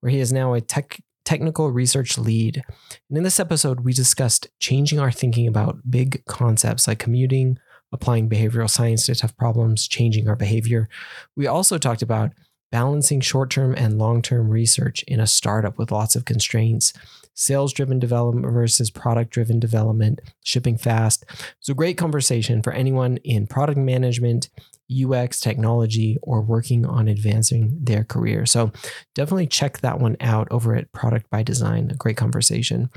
where 0.02 0.12
he 0.12 0.20
is 0.20 0.32
now 0.32 0.54
a 0.54 0.62
tech, 0.62 1.02
technical 1.24 1.72
research 1.72 2.18
lead. 2.18 2.64
And 3.10 3.18
in 3.18 3.24
this 3.24 3.40
episode, 3.40 3.82
we 3.82 3.94
discussed 3.94 4.48
changing 4.60 5.00
our 5.00 5.12
thinking 5.12 5.48
about 5.48 5.90
big 5.90 6.24
concepts 6.26 6.88
like 6.88 7.00
commuting, 7.00 7.58
applying 7.92 8.30
behavioral 8.30 8.70
science 8.70 9.06
to 9.08 9.16
tough 9.16 9.36
problems, 9.38 9.88
changing 9.88 10.28
our 10.30 10.36
behavior. 10.36 10.88
We 11.36 11.48
also 11.48 11.78
talked 11.78 12.02
about 12.02 12.32
balancing 12.72 13.22
short 13.22 13.50
term 13.50 13.74
and 13.76 13.98
long 13.98 14.22
term 14.22 14.50
research 14.50 15.04
in 15.04 15.20
a 15.20 15.28
startup 15.28 15.78
with 15.78 15.92
lots 15.92 16.16
of 16.16 16.26
constraints, 16.26 16.94
sales 17.36 17.74
driven 17.74 18.00
development 18.00 18.52
versus 18.52 18.90
product 18.90 19.32
driven 19.32 19.60
development, 19.60 20.20
shipping 20.44 20.78
fast. 20.78 21.26
It's 21.60 21.70
a 21.70 21.74
great 21.74 21.98
conversation 21.98 22.64
for 22.64 22.74
anyone 22.74 23.18
in 23.18 23.46
product 23.46 23.78
management, 23.78 24.50
UX, 24.90 25.40
technology, 25.40 26.18
or 26.22 26.42
working 26.42 26.86
on 26.86 27.08
advancing 27.08 27.78
their 27.82 28.04
career. 28.04 28.46
So 28.46 28.72
definitely 29.14 29.48
check 29.48 29.80
that 29.80 30.00
one 30.00 30.16
out 30.20 30.48
over 30.50 30.76
at 30.76 30.92
Product 30.92 31.30
by 31.30 31.44
Design. 31.44 31.92
A 31.92 31.96
great 31.96 32.18
conversation. 32.18 32.90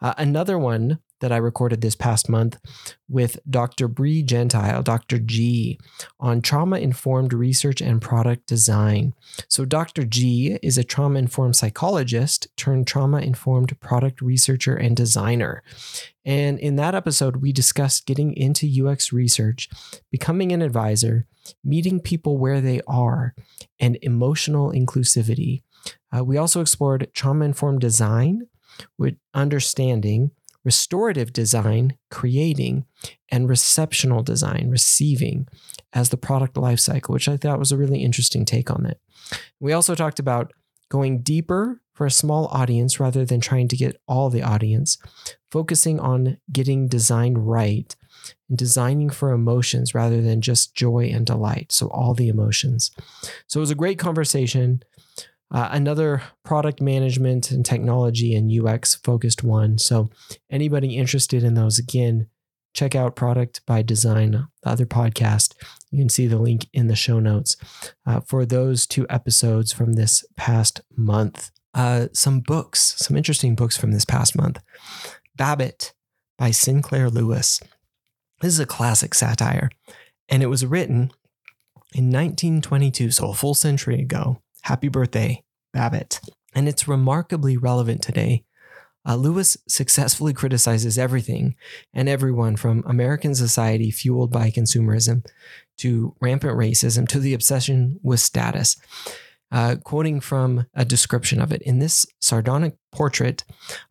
Uh, 0.00 0.14
another 0.16 0.58
one 0.58 1.00
that 1.20 1.32
I 1.32 1.36
recorded 1.36 1.80
this 1.80 1.94
past 1.94 2.28
month 2.28 2.58
with 3.08 3.38
Dr. 3.48 3.88
Bree 3.88 4.22
Gentile, 4.22 4.82
Dr. 4.82 5.18
G, 5.18 5.78
on 6.18 6.42
trauma 6.42 6.78
informed 6.78 7.32
research 7.32 7.80
and 7.80 8.00
product 8.00 8.46
design. 8.46 9.14
So, 9.48 9.64
Dr. 9.64 10.04
G 10.04 10.58
is 10.62 10.78
a 10.78 10.84
trauma 10.84 11.18
informed 11.18 11.56
psychologist 11.56 12.48
turned 12.56 12.86
trauma 12.86 13.20
informed 13.20 13.78
product 13.80 14.20
researcher 14.20 14.74
and 14.74 14.96
designer. 14.96 15.62
And 16.24 16.58
in 16.58 16.76
that 16.76 16.94
episode, 16.94 17.36
we 17.36 17.52
discussed 17.52 18.06
getting 18.06 18.34
into 18.34 18.86
UX 18.86 19.12
research, 19.12 19.68
becoming 20.10 20.52
an 20.52 20.62
advisor, 20.62 21.26
meeting 21.64 22.00
people 22.00 22.38
where 22.38 22.60
they 22.60 22.80
are, 22.86 23.34
and 23.78 23.98
emotional 24.02 24.72
inclusivity. 24.72 25.62
Uh, 26.14 26.24
we 26.24 26.36
also 26.36 26.60
explored 26.60 27.10
trauma 27.14 27.44
informed 27.44 27.80
design 27.80 28.42
with 28.98 29.16
understanding 29.34 30.30
restorative 30.64 31.32
design, 31.32 31.96
creating, 32.10 32.84
and 33.30 33.48
receptional 33.48 34.22
design, 34.22 34.68
receiving, 34.70 35.48
as 35.92 36.10
the 36.10 36.16
product 36.16 36.54
lifecycle, 36.54 37.10
which 37.10 37.28
I 37.28 37.36
thought 37.36 37.58
was 37.58 37.72
a 37.72 37.76
really 37.76 38.02
interesting 38.02 38.44
take 38.44 38.70
on 38.70 38.86
it. 38.86 39.00
We 39.58 39.72
also 39.72 39.94
talked 39.94 40.18
about 40.18 40.52
going 40.90 41.22
deeper 41.22 41.80
for 41.94 42.06
a 42.06 42.10
small 42.10 42.46
audience 42.46 42.98
rather 42.98 43.24
than 43.24 43.40
trying 43.40 43.68
to 43.68 43.76
get 43.76 44.00
all 44.08 44.30
the 44.30 44.42
audience, 44.42 44.98
focusing 45.50 46.00
on 46.00 46.38
getting 46.50 46.88
design 46.88 47.34
right 47.34 47.94
and 48.48 48.58
designing 48.58 49.10
for 49.10 49.32
emotions 49.32 49.94
rather 49.94 50.20
than 50.20 50.40
just 50.40 50.74
joy 50.74 51.10
and 51.12 51.26
delight. 51.26 51.72
So, 51.72 51.88
all 51.88 52.14
the 52.14 52.28
emotions. 52.28 52.90
So, 53.46 53.60
it 53.60 53.62
was 53.62 53.70
a 53.70 53.74
great 53.74 53.98
conversation. 53.98 54.82
Uh, 55.52 55.68
another 55.72 56.22
product 56.44 56.80
management 56.80 57.50
and 57.50 57.64
technology 57.64 58.34
and 58.34 58.50
UX 58.50 58.94
focused 58.94 59.42
one. 59.42 59.78
So, 59.78 60.10
anybody 60.48 60.96
interested 60.96 61.42
in 61.42 61.54
those, 61.54 61.78
again, 61.78 62.28
check 62.72 62.94
out 62.94 63.16
Product 63.16 63.64
by 63.66 63.82
Design, 63.82 64.30
the 64.30 64.68
other 64.68 64.86
podcast. 64.86 65.54
You 65.90 65.98
can 65.98 66.08
see 66.08 66.26
the 66.26 66.38
link 66.38 66.68
in 66.72 66.86
the 66.86 66.96
show 66.96 67.18
notes 67.18 67.56
uh, 68.06 68.20
for 68.20 68.46
those 68.46 68.86
two 68.86 69.06
episodes 69.10 69.72
from 69.72 69.94
this 69.94 70.24
past 70.36 70.80
month. 70.96 71.50
Uh, 71.74 72.06
some 72.12 72.40
books, 72.40 72.94
some 72.98 73.16
interesting 73.16 73.54
books 73.54 73.76
from 73.76 73.92
this 73.92 74.04
past 74.04 74.36
month. 74.36 74.60
Babbitt 75.36 75.94
by 76.38 76.50
Sinclair 76.50 77.10
Lewis. 77.10 77.60
This 78.40 78.54
is 78.54 78.60
a 78.60 78.66
classic 78.66 79.14
satire, 79.14 79.70
and 80.28 80.42
it 80.42 80.46
was 80.46 80.64
written 80.64 81.12
in 81.92 82.06
1922, 82.06 83.10
so 83.10 83.30
a 83.30 83.34
full 83.34 83.54
century 83.54 84.00
ago. 84.00 84.40
Happy 84.62 84.88
birthday, 84.88 85.42
Babbitt. 85.72 86.20
And 86.54 86.68
it's 86.68 86.88
remarkably 86.88 87.56
relevant 87.56 88.02
today. 88.02 88.44
Uh, 89.06 89.14
Lewis 89.14 89.56
successfully 89.66 90.34
criticizes 90.34 90.98
everything 90.98 91.54
and 91.94 92.08
everyone 92.08 92.56
from 92.56 92.84
American 92.86 93.34
society 93.34 93.90
fueled 93.90 94.30
by 94.30 94.50
consumerism 94.50 95.24
to 95.78 96.14
rampant 96.20 96.56
racism 96.56 97.08
to 97.08 97.18
the 97.18 97.32
obsession 97.32 97.98
with 98.02 98.20
status. 98.20 98.76
Uh, 99.52 99.74
quoting 99.82 100.20
from 100.20 100.64
a 100.74 100.84
description 100.84 101.40
of 101.40 101.50
it 101.50 101.60
in 101.62 101.80
this 101.80 102.06
sardonic 102.20 102.76
portrait 102.92 103.44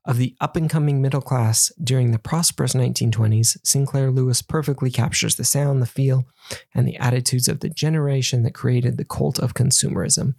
of 0.06 0.18
the 0.18 0.34
up 0.40 0.56
and 0.56 0.70
coming 0.70 1.02
middle 1.02 1.22
class 1.22 1.70
during 1.84 2.12
the 2.12 2.20
prosperous 2.20 2.74
1920s, 2.74 3.58
Sinclair 3.64 4.10
Lewis 4.10 4.42
perfectly 4.42 4.90
captures 4.90 5.36
the 5.36 5.44
sound, 5.44 5.82
the 5.82 5.86
feel, 5.86 6.26
and 6.74 6.88
the 6.88 6.96
attitudes 6.98 7.48
of 7.48 7.60
the 7.60 7.70
generation 7.70 8.44
that 8.44 8.54
created 8.54 8.98
the 8.98 9.04
cult 9.04 9.38
of 9.38 9.54
consumerism. 9.54 10.36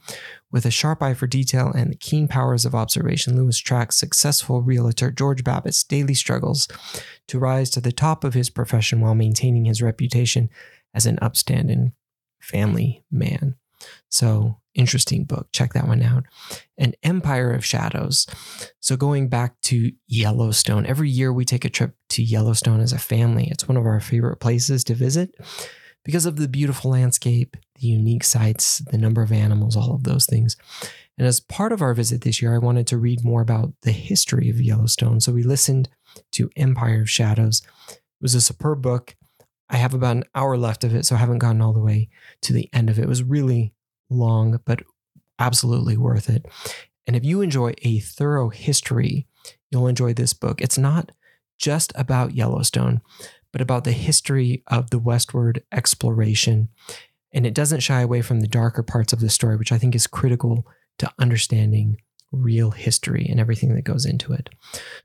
With 0.51 0.65
a 0.65 0.71
sharp 0.71 1.03
eye 1.03 1.15
for 1.15 1.27
detail 1.27 1.71
and 1.75 1.91
the 1.91 1.97
keen 1.97 2.27
powers 2.27 2.65
of 2.65 2.75
observation, 2.75 3.37
Lewis 3.37 3.59
tracks 3.59 3.97
successful 3.97 4.63
realtor 4.63 5.11
George 5.11 5.45
Babbitt's 5.45 5.85
daily 5.85 6.15
struggles 6.15 6.67
to 7.29 7.39
rise 7.39 7.69
to 7.71 7.81
the 7.81 7.93
top 7.93 8.25
of 8.25 8.35
his 8.35 8.49
profession 8.49 9.01
while 9.01 9.15
maintaining 9.15 9.67
his 9.67 9.83
reputation 9.83 10.49
as 10.95 11.07
an 11.07 11.19
upstanding 11.21 11.93
family 12.41 13.05
man. 13.11 13.57
So, 14.09 14.60
interesting 14.75 15.25
book. 15.25 15.49
Check 15.53 15.73
that 15.73 15.87
one 15.89 16.03
out. 16.03 16.25
An 16.79 16.95
Empire 17.03 17.53
of 17.53 17.65
Shadows. 17.65 18.27
So, 18.81 18.97
going 18.97 19.29
back 19.29 19.61
to 19.63 19.93
Yellowstone, 20.07 20.87
every 20.87 21.11
year 21.11 21.33
we 21.33 21.45
take 21.45 21.65
a 21.65 21.71
trip 21.71 21.95
to 22.11 22.23
Yellowstone 22.23 22.81
as 22.81 22.93
a 22.93 22.99
family. 22.99 23.49
It's 23.51 23.69
one 23.69 23.77
of 23.77 23.87
our 23.87 24.01
favorite 24.01 24.37
places 24.37 24.85
to 24.85 24.95
visit 24.95 25.35
because 26.05 26.27
of 26.27 26.37
the 26.37 26.49
beautiful 26.49 26.91
landscape, 26.91 27.57
the 27.77 27.87
unique 27.87 28.25
sights, 28.25 28.79
the 28.91 28.99
number 28.99 29.23
of 29.23 29.33
animals, 29.33 29.77
all 29.77 29.95
of 29.95 30.05
those 30.05 30.27
things. 30.27 30.57
And 31.19 31.27
as 31.27 31.41
part 31.41 31.73
of 31.73 31.83
our 31.83 31.93
visit 31.93 32.23
this 32.23 32.41
year, 32.41 32.55
I 32.55 32.59
wanted 32.59 32.87
to 32.89 32.97
read 32.97 33.25
more 33.25 33.43
about 33.43 33.75
the 33.83 33.93
history 33.93 34.49
of 34.49 34.61
Yellowstone. 34.61 35.21
So 35.21 35.33
we 35.33 35.43
listened 35.43 35.91
to 36.33 36.51
Empire 36.57 37.03
of 37.03 37.11
Shadows. 37.11 37.63
It 37.91 38.01
was 38.23 38.35
a 38.35 38.41
superb 38.41 38.81
book. 38.81 39.17
I 39.69 39.77
have 39.77 39.95
about 39.95 40.17
an 40.17 40.25
hour 40.35 40.57
left 40.57 40.83
of 40.83 40.95
it, 40.95 41.05
so 41.05 41.15
I 41.15 41.19
haven't 41.19 41.39
gotten 41.39 41.61
all 41.61 41.73
the 41.73 41.81
way 41.81 42.09
to 42.43 42.53
the 42.53 42.69
end 42.73 42.91
of 42.91 42.99
it. 42.99 43.03
It 43.03 43.09
was 43.09 43.23
really 43.23 43.75
long, 44.11 44.61
but 44.65 44.83
absolutely 45.39 45.97
worth 45.97 46.29
it. 46.29 46.47
And 47.07 47.17
if 47.17 47.25
you 47.25 47.41
enjoy 47.41 47.75
a 47.83 48.01
thorough 48.01 48.51
history, 48.51 49.27
you'll 49.71 49.89
enjoy 49.89 50.13
this 50.13 50.33
book. 50.33 50.61
It's 50.61 50.79
not 50.79 51.13
just 51.59 51.93
about 51.95 52.35
Yellowstone, 52.35 53.01
but 53.53 53.61
about 53.61 53.85
the 53.85 53.93
history 53.93 54.63
of 54.67 54.91
the 54.91 54.99
westward 54.99 55.63
exploration. 55.73 56.69
And 57.33 57.47
it 57.47 57.55
doesn't 57.55 57.81
shy 57.81 58.01
away 58.01 58.23
from 58.23 58.41
the 58.41 58.49
darker 58.49 58.83
parts 58.83 59.13
of 59.13 59.21
the 59.21 59.31
story, 59.31 59.57
which 59.57 59.73
I 59.73 59.79
think 59.79 59.95
is 59.95 60.07
critical 60.07 60.67
to 60.99 61.11
understanding 61.19 61.99
real 62.33 62.71
history 62.71 63.27
and 63.29 63.41
everything 63.41 63.75
that 63.75 63.83
goes 63.83 64.05
into 64.05 64.33
it. 64.33 64.51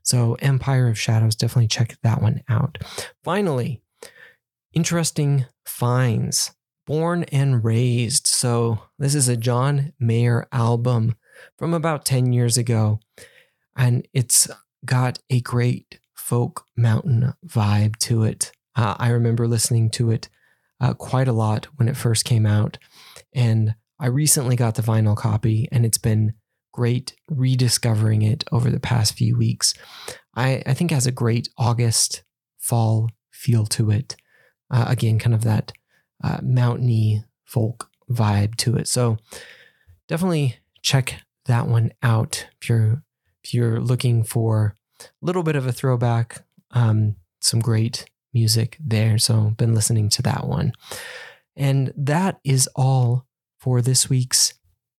So, 0.02 0.36
Empire 0.40 0.88
of 0.88 0.98
Shadows, 0.98 1.34
definitely 1.34 1.68
check 1.68 1.96
that 2.02 2.22
one 2.22 2.42
out. 2.48 2.78
Finally, 3.24 3.82
interesting 4.72 5.46
finds. 5.64 6.52
Born 6.86 7.24
and 7.24 7.64
Raised. 7.64 8.26
So, 8.26 8.78
this 8.98 9.14
is 9.14 9.28
a 9.28 9.36
John 9.36 9.92
Mayer 9.98 10.46
album 10.52 11.16
from 11.58 11.74
about 11.74 12.04
10 12.04 12.32
years 12.32 12.56
ago, 12.56 13.00
and 13.76 14.06
it's 14.14 14.48
got 14.84 15.18
a 15.28 15.40
great 15.40 15.98
folk 16.14 16.64
mountain 16.76 17.34
vibe 17.46 17.96
to 17.96 18.22
it. 18.22 18.52
Uh, 18.76 18.94
I 18.98 19.08
remember 19.08 19.48
listening 19.48 19.90
to 19.90 20.10
it 20.10 20.28
uh, 20.80 20.94
quite 20.94 21.28
a 21.28 21.32
lot 21.32 21.66
when 21.76 21.88
it 21.88 21.96
first 21.96 22.24
came 22.24 22.46
out, 22.46 22.78
and 23.34 23.74
I 23.98 24.06
recently 24.06 24.54
got 24.54 24.76
the 24.76 24.82
vinyl 24.82 25.16
copy, 25.16 25.68
and 25.72 25.84
it's 25.84 25.98
been 25.98 26.34
great 26.72 27.16
rediscovering 27.28 28.22
it 28.22 28.44
over 28.52 28.70
the 28.70 28.78
past 28.78 29.14
few 29.14 29.36
weeks. 29.36 29.74
I, 30.36 30.62
I 30.66 30.74
think 30.74 30.90
has 30.90 31.06
a 31.06 31.12
great 31.12 31.48
August 31.56 32.22
fall 32.58 33.10
feel 33.32 33.64
to 33.66 33.90
it. 33.90 34.14
Uh, 34.70 34.84
again, 34.88 35.18
kind 35.18 35.34
of 35.34 35.42
that 35.44 35.72
uh, 36.22 36.38
mountainy 36.42 37.24
folk 37.44 37.90
vibe 38.10 38.56
to 38.56 38.76
it. 38.76 38.88
So 38.88 39.18
definitely 40.08 40.56
check 40.82 41.22
that 41.46 41.66
one 41.68 41.92
out 42.02 42.46
if 42.60 42.68
you're 42.68 43.02
if 43.42 43.54
you're 43.54 43.80
looking 43.80 44.24
for 44.24 44.76
a 45.00 45.04
little 45.22 45.42
bit 45.42 45.56
of 45.56 45.66
a 45.66 45.72
throwback. 45.72 46.44
Um, 46.72 47.16
some 47.40 47.60
great 47.60 48.06
music 48.34 48.76
there. 48.80 49.18
So 49.18 49.54
been 49.56 49.74
listening 49.74 50.08
to 50.10 50.22
that 50.22 50.46
one. 50.46 50.72
And 51.54 51.92
that 51.96 52.38
is 52.44 52.68
all 52.76 53.26
for 53.58 53.80
this 53.80 54.10
week's 54.10 54.54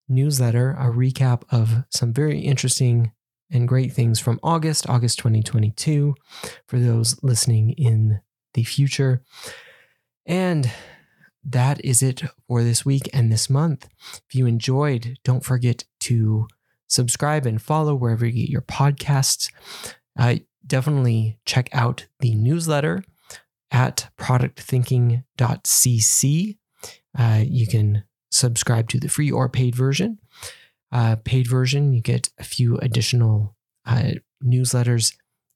newsletter, 0.09 0.71
a 0.71 0.85
recap 0.85 1.43
of 1.51 1.83
some 1.89 2.13
very 2.13 2.39
interesting 2.39 3.11
and 3.51 3.67
great 3.67 3.93
things 3.93 4.19
from 4.19 4.39
August, 4.43 4.89
August 4.89 5.19
2022, 5.19 6.15
for 6.67 6.79
those 6.79 7.21
listening 7.23 7.71
in 7.71 8.19
the 8.53 8.63
future. 8.63 9.21
And 10.25 10.69
that 11.47 11.83
is 11.83 12.03
it 12.03 12.21
for 12.47 12.63
this 12.63 12.85
week 12.85 13.09
and 13.13 13.31
this 13.31 13.49
month. 13.49 13.87
If 14.27 14.35
you 14.35 14.45
enjoyed, 14.45 15.17
don't 15.23 15.45
forget 15.45 15.85
to 16.01 16.47
subscribe 16.87 17.45
and 17.45 17.61
follow 17.61 17.95
wherever 17.95 18.25
you 18.25 18.33
get 18.33 18.49
your 18.49 18.61
podcasts. 18.61 19.49
Uh, 20.17 20.35
definitely 20.65 21.37
check 21.45 21.69
out 21.73 22.07
the 22.19 22.33
newsletter 22.35 23.03
at 23.71 24.09
productthinking.cc. 24.19 26.57
Uh, 27.17 27.43
you 27.45 27.67
can 27.67 28.03
subscribe 28.31 28.89
to 28.89 28.99
the 28.99 29.09
free 29.09 29.31
or 29.31 29.49
paid 29.49 29.75
version. 29.75 30.19
Uh, 30.91 31.15
paid 31.23 31.47
version, 31.47 31.93
you 31.93 32.01
get 32.01 32.29
a 32.37 32.43
few 32.43 32.77
additional 32.77 33.55
uh, 33.85 34.11
newsletters 34.43 35.15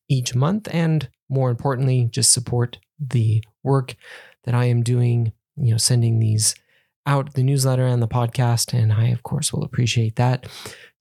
each 0.09 0.35
month, 0.35 0.67
and 0.71 1.09
more 1.29 1.49
importantly, 1.49 2.09
just 2.11 2.33
support 2.33 2.77
the 2.99 3.41
work 3.63 3.95
that 4.43 4.53
I 4.53 4.65
am 4.65 4.83
doing, 4.83 5.31
you 5.57 5.71
know, 5.71 5.77
sending 5.77 6.19
these 6.19 6.55
out 7.05 7.33
the 7.33 7.43
newsletter 7.43 7.85
and 7.85 8.01
the 8.01 8.07
podcast. 8.07 8.73
And 8.73 8.93
I, 8.93 9.07
of 9.07 9.23
course, 9.23 9.51
will 9.51 9.63
appreciate 9.63 10.15
that. 10.17 10.47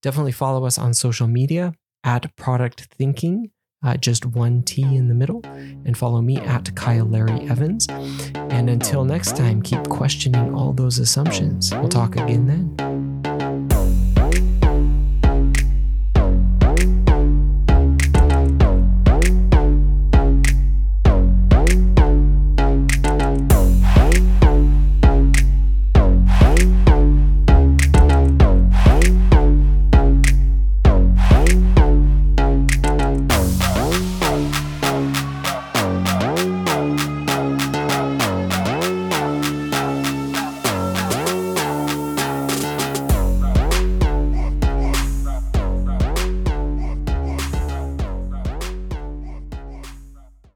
Definitely 0.02 0.32
follow 0.32 0.64
us 0.64 0.78
on 0.78 0.94
social 0.94 1.26
media 1.26 1.74
at 2.04 2.34
Product 2.36 2.88
Thinking, 2.96 3.50
uh, 3.84 3.96
just 3.96 4.24
one 4.24 4.62
T 4.62 4.82
in 4.82 5.08
the 5.08 5.14
middle, 5.14 5.42
and 5.44 5.96
follow 5.96 6.22
me 6.22 6.38
at 6.38 6.74
Kyle 6.74 7.04
Larry 7.04 7.48
Evans. 7.48 7.86
And 8.34 8.70
until 8.70 9.04
next 9.04 9.36
time, 9.36 9.62
keep 9.62 9.88
questioning 9.88 10.54
all 10.54 10.72
those 10.72 10.98
assumptions. 10.98 11.72
We'll 11.74 11.88
talk 11.88 12.16
again 12.16 12.46
then. 12.46 13.09